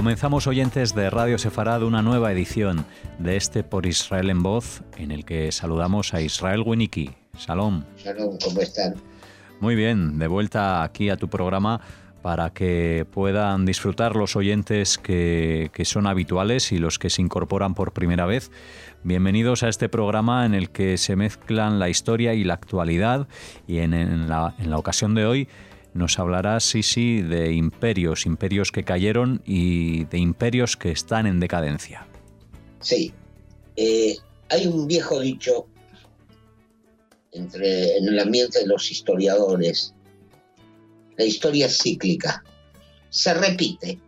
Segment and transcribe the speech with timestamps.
[0.00, 2.86] Comenzamos oyentes de Radio Sefarad una nueva edición
[3.18, 7.10] de este Por Israel en Voz, en el que saludamos a Israel Winiki.
[7.36, 7.84] Shalom.
[7.98, 8.94] Shalom, ¿cómo están?
[9.60, 11.82] Muy bien, de vuelta aquí a tu programa
[12.22, 17.92] para que puedan disfrutar los oyentes que, son habituales y los que se incorporan por
[17.92, 18.50] primera vez.
[19.04, 23.28] Bienvenidos a este programa en el que se mezclan la historia y la actualidad
[23.66, 25.48] y en, la, ocasión de hoy
[25.94, 32.06] nos hablará Sisi de imperios, imperios que cayeron y de imperios que están en decadencia.
[32.80, 33.12] Sí,
[33.76, 34.16] eh,
[34.48, 35.66] hay un viejo dicho
[37.32, 39.94] entre, en el ambiente de los historiadores
[41.20, 42.42] la historia es cíclica,
[43.10, 44.00] se repite,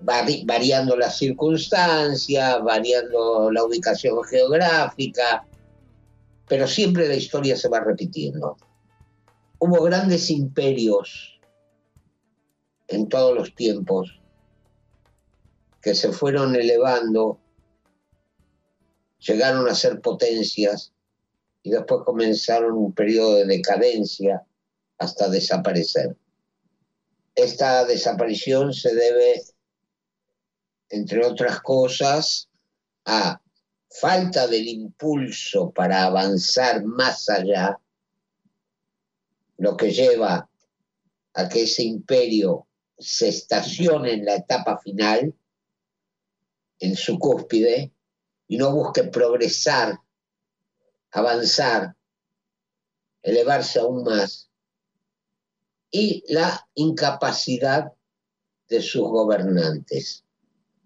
[0.00, 5.44] variando las circunstancias, variando la ubicación geográfica,
[6.46, 8.56] pero siempre la historia se va repitiendo.
[9.64, 11.38] Hubo grandes imperios
[12.88, 14.20] en todos los tiempos
[15.80, 17.38] que se fueron elevando,
[19.20, 20.92] llegaron a ser potencias
[21.62, 24.44] y después comenzaron un periodo de decadencia
[24.98, 26.16] hasta desaparecer.
[27.36, 29.44] Esta desaparición se debe,
[30.88, 32.48] entre otras cosas,
[33.04, 33.40] a
[33.88, 37.78] falta del impulso para avanzar más allá,
[39.58, 40.48] lo que lleva
[41.34, 42.66] a que ese imperio
[42.98, 45.34] se estacione en la etapa final,
[46.78, 47.92] en su cúspide,
[48.48, 49.98] y no busque progresar,
[51.10, 51.94] avanzar,
[53.22, 54.50] elevarse aún más,
[55.90, 57.92] y la incapacidad
[58.68, 60.24] de sus gobernantes.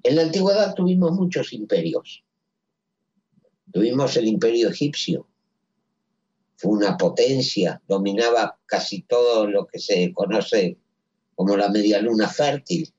[0.03, 2.25] En la antigüedad tuvimos muchos imperios.
[3.73, 5.29] Tuvimos el imperio egipcio,
[6.57, 10.79] fue una potencia, dominaba casi todo lo que se conoce
[11.35, 12.93] como la media luna fértil.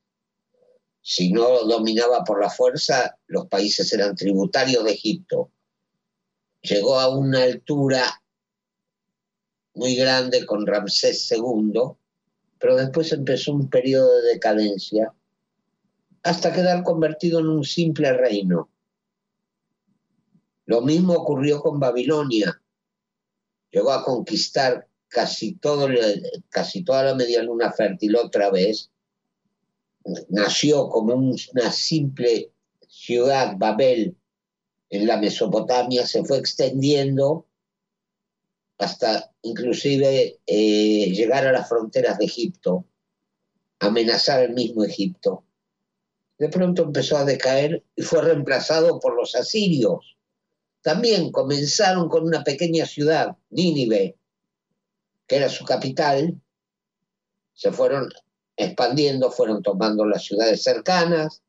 [1.01, 5.51] Si no dominaba por la fuerza, los países eran tributarios de Egipto.
[6.61, 8.03] Llegó a una altura
[9.73, 11.81] muy grande con Ramsés II,
[12.59, 15.13] pero después empezó un periodo de decadencia
[16.23, 18.69] hasta quedar convertido en un simple reino.
[20.65, 22.61] Lo mismo ocurrió con Babilonia.
[23.71, 25.87] Llegó a conquistar casi, todo,
[26.49, 28.91] casi toda la media luna fértil otra vez.
[30.29, 32.51] Nació como una simple
[32.87, 34.15] ciudad, Babel,
[34.89, 37.45] en la Mesopotamia, se fue extendiendo
[38.77, 42.85] hasta inclusive eh, llegar a las fronteras de Egipto,
[43.79, 45.43] amenazar el mismo Egipto.
[46.37, 50.16] De pronto empezó a decaer y fue reemplazado por los asirios.
[50.81, 54.17] También comenzaron con una pequeña ciudad, Nínive,
[55.27, 56.39] que era su capital,
[57.53, 58.09] se fueron
[58.55, 61.41] expandiendo, fueron tomando las ciudades cercanas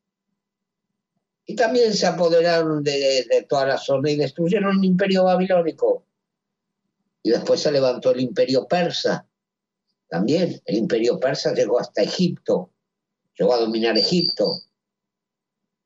[1.45, 6.03] y también se apoderaron de, de toda la zona y destruyeron el imperio babilónico
[7.23, 9.25] y después se levantó el imperio persa.
[10.07, 12.71] También el imperio persa llegó hasta Egipto,
[13.37, 14.61] llegó a dominar Egipto.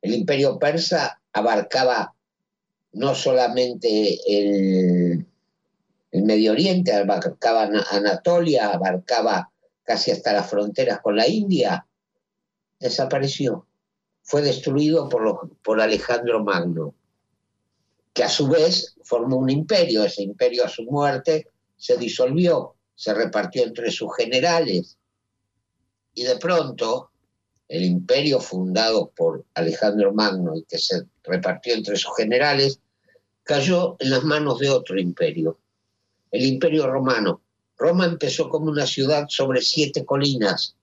[0.01, 2.12] El imperio persa abarcaba
[2.93, 5.25] no solamente el,
[6.11, 9.51] Medio Oriente, abarcaba Anatolia, abarcaba
[9.83, 11.87] casi hasta las fronteras con la India,
[12.79, 13.65] desapareció.
[14.21, 16.93] Fue destruido por, por Alejandro Magno
[18.13, 20.03] que a su vez formó un imperio.
[20.03, 24.97] Ese imperio a su muerte se disolvió, se repartió entre sus generales.
[26.13, 27.09] Y de pronto,
[27.67, 32.79] el imperio fundado por Alejandro Magno y que se repartió entre sus generales,
[33.43, 35.59] cayó en las manos de otro imperio,
[36.31, 37.41] el imperio romano.
[37.77, 40.75] Roma empezó como una ciudad sobre siete colinas,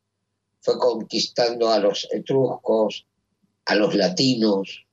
[0.60, 3.06] fue conquistando a los etruscos,
[3.66, 4.84] a los latinos,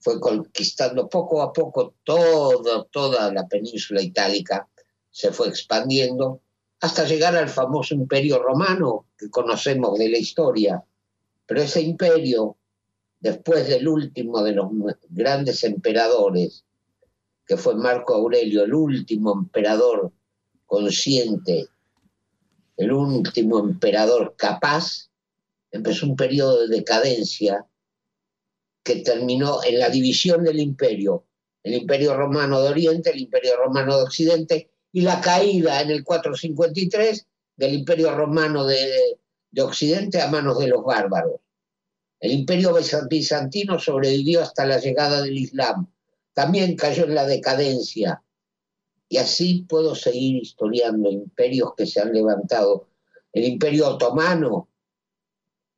[0.00, 4.68] fue conquistando poco a poco toda la península itálica,
[5.10, 6.40] se fue expandiendo
[6.80, 10.84] hasta llegar al famoso imperio romano que conocemos de la historia.
[11.46, 12.56] Pero ese imperio,
[13.20, 14.68] después del último de los
[15.08, 16.64] grandes emperadores,
[17.46, 20.12] que fue Marco Aurelio, el último emperador
[20.66, 21.68] consciente,
[22.76, 25.08] el último emperador capaz,
[25.70, 27.64] empezó un periodo de decadencia
[28.82, 31.24] que terminó en la división del imperio,
[31.62, 36.04] el imperio romano de Oriente, el imperio romano de Occidente, y la caída en el
[36.04, 37.26] 453
[37.56, 39.18] del imperio romano de,
[39.58, 41.40] Occidente a manos de los bárbaros.
[42.20, 42.76] El imperio
[43.08, 45.90] bizantino sobrevivió hasta la llegada del Islam.
[46.32, 48.22] También cayó en la decadencia.
[49.08, 52.88] Y así puedo seguir historiando imperios que se han levantado.
[53.32, 54.68] El imperio otomano,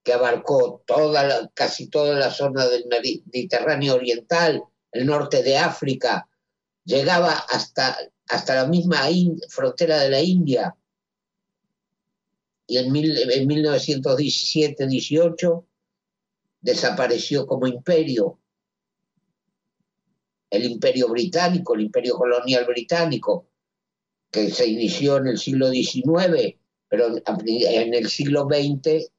[0.02, 6.28] que abarcó toda casi toda la zona del Mediterráneo Oriental, el norte de África,
[6.84, 7.96] llegaba hasta,
[8.28, 9.02] hasta la misma
[9.48, 10.74] frontera de la India.
[12.68, 15.64] Y en, en 1917-18
[16.60, 18.38] desapareció como imperio.
[20.50, 23.48] El imperio británico, el imperio colonial británico,
[24.30, 29.10] que se inició en el siglo XIX, pero en el siglo XX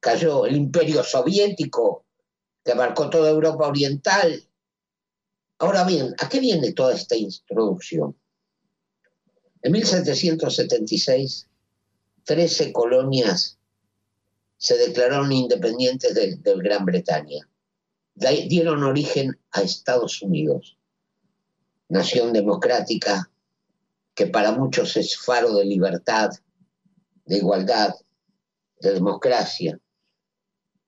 [0.00, 2.04] cayó el imperio soviético,
[2.64, 4.42] que abarcó toda Europa Oriental.
[5.58, 8.16] Ahora bien, ¿a qué viene toda esta introducción?
[9.62, 11.46] En 1776,
[12.24, 13.58] 13 colonias
[14.56, 17.48] se declararon independientes de, Gran Bretaña.
[18.14, 20.78] Dieron origen a Estados Unidos,
[21.88, 23.28] nación democrática
[24.14, 26.30] que para muchos es faro de libertad,
[27.24, 27.94] de igualdad,
[28.80, 29.80] de democracia.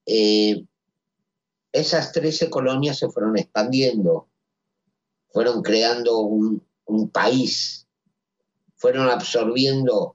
[0.05, 0.63] Eh,
[1.71, 4.29] esas 13 colonias se fueron expandiendo,
[5.29, 7.87] fueron creando un país,
[8.77, 10.14] fueron absorbiendo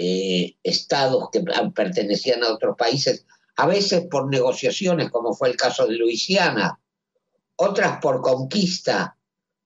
[0.00, 1.42] eh, estados que
[1.74, 6.78] pertenecían a otros países, a veces por negociaciones, como fue el caso de Luisiana,
[7.56, 9.16] otras por conquista,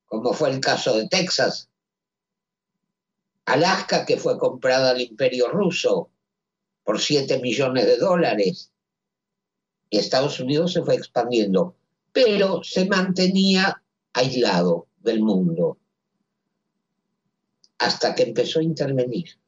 [0.07, 1.69] como fue el caso de Texas,
[3.45, 6.09] Alaska, que fue comprada al imperio ruso
[6.83, 8.73] por 7 millones de dólares,
[9.91, 11.77] y Estados Unidos se fue expandiendo,
[12.11, 13.83] pero se mantenía
[14.15, 15.77] aislado del mundo
[17.77, 19.42] hasta que empezó a intervenir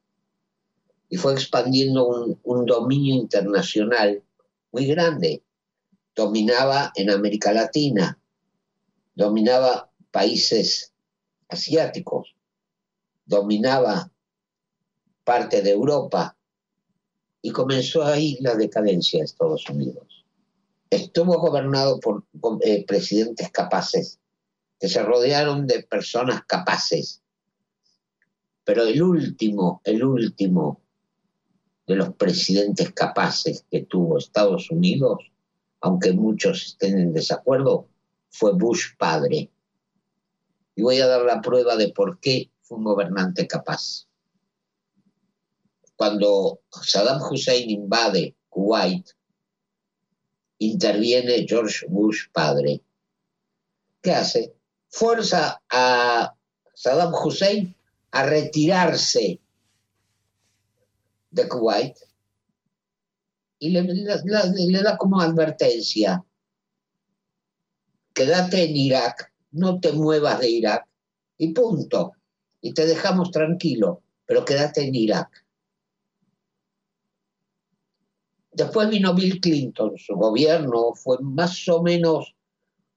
[1.09, 4.23] y fue expandiendo un, dominio internacional
[4.71, 5.43] muy grande.
[6.15, 8.17] Dominaba en América Latina,
[9.13, 10.93] dominaba países
[11.49, 12.35] asiáticos,
[13.25, 14.11] dominaba
[15.23, 16.37] parte de Europa
[17.41, 20.25] y comenzó ahí la decadencia de Estados Unidos.
[20.89, 22.23] Estuvo gobernado por
[22.61, 24.19] eh, presidentes capaces,
[24.79, 27.21] que se rodearon de personas capaces,
[28.63, 30.84] pero el último, el último
[31.87, 35.31] de los presidentes capaces que tuvo Estados Unidos,
[35.81, 37.87] aunque muchos estén en desacuerdo,
[38.29, 39.51] fue Bush padre.
[40.75, 44.07] Y voy a dar la prueba de por qué fue un gobernante capaz.
[45.95, 49.07] Cuando Saddam Hussein invade Kuwait,
[50.57, 52.81] interviene George Bush padre.
[54.01, 54.55] ¿Qué hace?
[54.89, 56.35] Fuerza a
[56.73, 57.75] Saddam Hussein
[58.11, 59.39] a retirarse
[61.35, 61.95] de Kuwait
[63.59, 66.23] y le, da como advertencia,
[68.13, 70.87] quédate en Irak, no te muevas de Irak
[71.37, 72.13] y punto.
[72.61, 75.45] Y te dejamos tranquilo, pero quédate en Irak.
[78.51, 82.35] Después vino Bill Clinton, su gobierno fue más o menos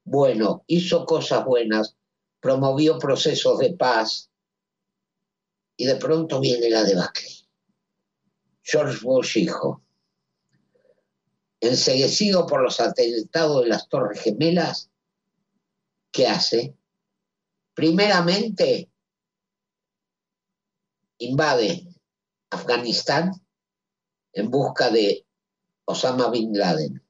[0.04, 1.96] bueno, hizo cosas buenas,
[2.40, 4.30] promovió procesos de paz
[5.76, 7.37] y de pronto viene la debacle.
[8.70, 9.82] George Bush hijo.
[11.60, 14.90] Enseguecido por los atentados de las Torres Gemelas,
[16.12, 16.76] ¿qué hace?
[17.72, 18.90] Primeramente,
[21.16, 21.88] invade
[22.50, 23.32] Afganistán
[24.34, 25.26] en busca de
[25.86, 27.02] Osama Bin Laden.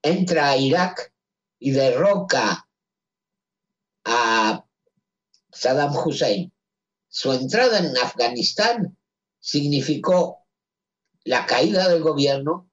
[0.00, 1.12] Entra a Irak
[1.58, 2.66] y derroca
[4.04, 4.64] a
[5.52, 6.50] Saddam Hussein.
[7.08, 8.97] Su entrada en Afganistán
[9.38, 10.46] significó
[11.24, 12.70] la caída del gobierno,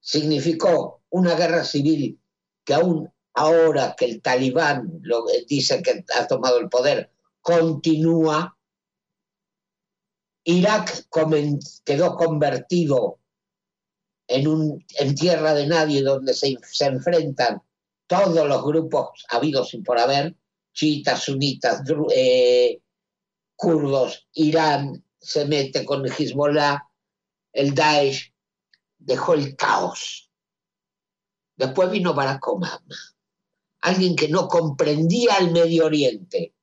[0.00, 2.20] significó una guerra civil
[2.64, 8.56] que aún ahora que el talibán lo, dice que ha tomado el poder, continúa.
[10.44, 11.06] Irak
[11.84, 13.20] quedó convertido
[14.26, 17.62] en, un, en tierra de nadie donde se, se enfrentan
[18.06, 20.34] todos los grupos habidos y por haber,
[20.72, 21.82] chiitas, sunitas,
[22.14, 22.80] eh,
[23.58, 26.88] kurdos, Irán se mete con Hezbollah,
[27.52, 28.32] el Daesh,
[28.98, 30.30] dejó el caos.
[31.56, 32.86] Después vino Barack Obama,
[33.80, 36.54] alguien que no comprendía el Medio Oriente.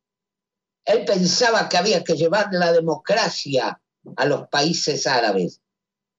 [0.86, 3.82] Él pensaba que había que llevar la democracia
[4.16, 5.62] a los países árabes.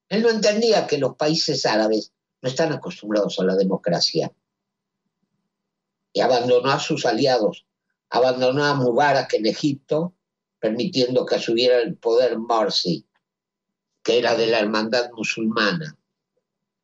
[0.09, 4.31] Él no entendía que los países árabes no están acostumbrados a la democracia.
[6.13, 7.65] Y abandonó a sus aliados,
[8.11, 10.13] abandonó a Mubarak en Egipto
[10.59, 13.05] permitiendo que asumiera el poder Morsi,
[14.03, 15.97] que era de la hermandad musulmana.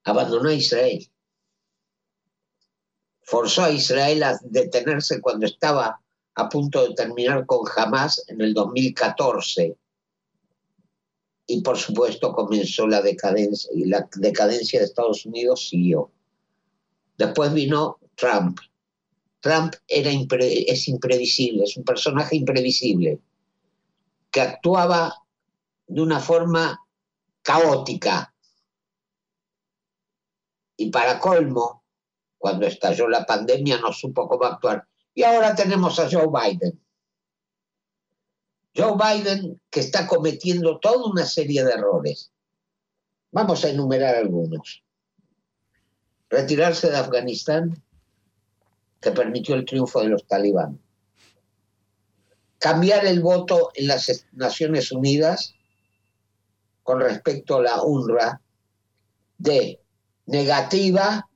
[0.03, 1.09] Abandonó a Israel.
[3.21, 6.01] Forzó a Israel a detenerse cuando estaba
[6.35, 9.77] a punto de terminar con Hamas en el 2014.
[11.45, 16.09] y por supuesto comenzó la decadencia, y la decadencia de Estados Unidos siguió.
[17.17, 18.59] Después vino Trump.
[19.41, 23.19] Trump era es imprevisible, es un personaje imprevisible,
[24.33, 25.15] que actuaba
[25.85, 26.85] de una forma
[27.43, 28.33] caótica.
[30.75, 31.83] Y para colmo,
[32.39, 34.87] cuando estalló la pandemia no supo cómo actuar.
[35.13, 36.83] Y ahora tenemos a Joe Biden.
[38.75, 42.31] Joe Biden que está cometiendo toda una serie de errores.
[43.31, 44.83] Vamos a enumerar algunos.
[46.27, 47.83] Retirarse de Afganistán,
[48.99, 50.81] que permitió el triunfo de los talibán.
[52.63, 55.53] Cambiar el voto en las Naciones Unidas
[56.81, 58.39] con respecto a la UNRWA
[59.37, 59.81] de
[60.27, 61.29] negativa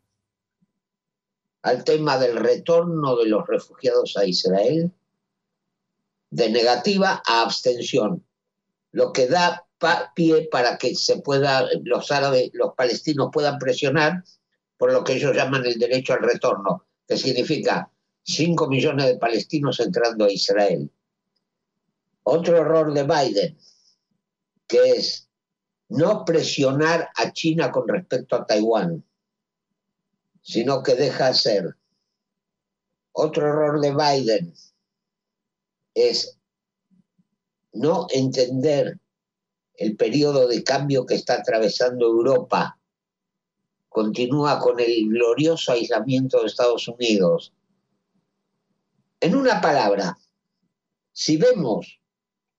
[1.63, 4.89] al tema del retorno de los refugiados a Israel
[6.29, 8.25] de negativa a abstención,
[8.93, 9.67] lo que da
[10.15, 14.23] pie para que se pueda, los árabes, los palestinos puedan presionar
[14.77, 17.91] por lo que ellos llaman el derecho al retorno, que significa
[18.23, 20.89] 5 millones de palestinos entrando a Israel.
[22.29, 23.57] Otro error de Biden,
[24.67, 25.29] que es
[25.87, 29.05] no presionar a China con respecto a Taiwán,
[30.41, 31.77] sino que deja hacer.
[33.13, 34.53] Otro error de Biden,
[35.93, 36.37] es
[37.71, 38.99] no entender
[39.75, 42.77] el periodo de cambio que está atravesando Europa.
[43.87, 47.53] Continúa con el glorioso aislamiento de Estados Unidos.
[49.21, 50.17] En una palabra,
[51.13, 52.01] si vemos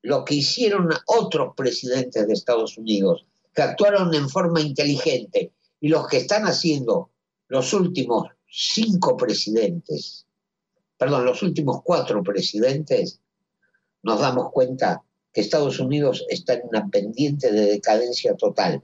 [0.02, 6.09] lo que hicieron otros presidentes de Estados Unidos, que actuaron en forma inteligente, y los
[6.09, 7.11] que están haciendo
[7.49, 10.26] los últimos cinco presidentes,
[10.97, 13.21] perdón, los últimos cuatro presidentes,
[14.02, 15.02] nos damos cuenta
[15.33, 18.83] que Estados Unidos está en una pendiente de decadencia total.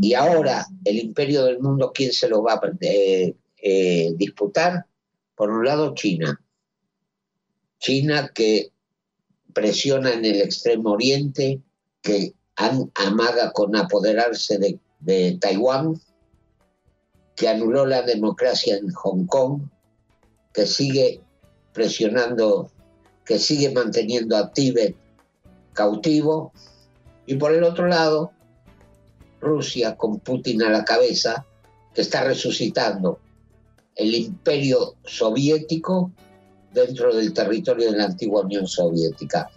[0.00, 4.86] Y ahora el imperio del mundo, ¿quién se lo va a eh, eh, disputar?
[5.34, 6.40] Por un lado, China.
[7.78, 8.71] China que
[9.52, 11.60] presiona en el extremo oriente,
[12.00, 16.00] que amaga con apoderarse de, de Taiwán,
[17.36, 19.62] que anuló la democracia en Hong Kong,
[20.52, 21.20] que sigue
[21.72, 22.70] presionando
[23.24, 24.96] que sigue manteniendo a Tíbet
[25.72, 26.52] cautivo,
[27.24, 28.32] y por el otro lado,
[29.40, 31.46] Rusia con Putin a la cabeza,
[31.94, 33.20] que está resucitando
[33.94, 36.10] el imperio soviético
[36.72, 39.50] dentro del territorio de la antigua Unión Soviética.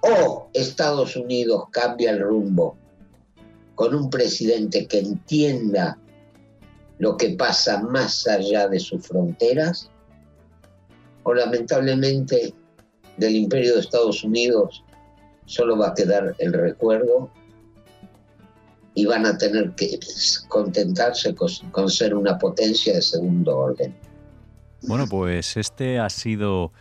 [0.00, 2.76] O Estados Unidos cambia el rumbo
[3.74, 5.98] con un presidente que entienda
[6.98, 9.90] lo que pasa más allá de sus fronteras,
[11.24, 12.54] o lamentablemente
[13.16, 14.84] del imperio de Estados Unidos
[15.46, 17.30] solo va a quedar el recuerdo
[18.94, 19.98] y van a tener que
[20.48, 23.94] contentarse con, ser una potencia de segundo orden.
[24.82, 26.72] Bueno, pues este ha sido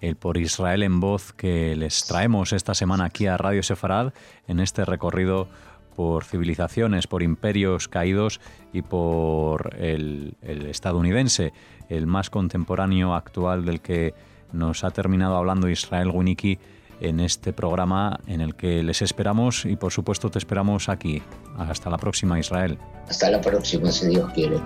[0.00, 4.12] el por Israel en voz que les traemos esta semana aquí a Radio Sefarad
[4.46, 5.48] en este recorrido
[5.96, 8.40] por civilizaciones, por imperios caídos
[8.72, 11.52] y por el, el estadounidense,
[11.88, 14.14] el más contemporáneo actual del que
[14.52, 16.58] nos ha terminado hablando Israel Winiki
[17.00, 21.22] en este programa en el que les esperamos y por supuesto te esperamos aquí.
[21.56, 22.78] Hasta la próxima Israel.
[23.08, 24.58] Hasta la próxima si Dios quiere.